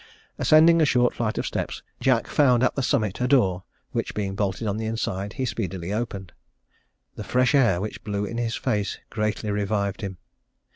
"Ascending 0.39 0.81
a 0.81 0.83
short 0.85 1.13
flight 1.13 1.37
of 1.37 1.45
steps, 1.45 1.83
Jack 1.99 2.25
found 2.25 2.63
at 2.63 2.73
the 2.73 2.81
summit 2.81 3.21
a 3.21 3.27
door, 3.27 3.65
which, 3.91 4.15
being 4.15 4.33
bolted 4.33 4.65
on 4.67 4.77
the 4.77 4.87
inside, 4.87 5.33
he 5.33 5.45
speedily 5.45 5.93
opened. 5.93 6.31
The 7.17 7.23
fresh 7.23 7.53
air, 7.53 7.79
which 7.79 8.03
blew 8.03 8.25
in 8.25 8.39
his 8.39 8.55
face, 8.55 8.97
greatly 9.11 9.51
revived 9.51 10.01
him. 10.01 10.17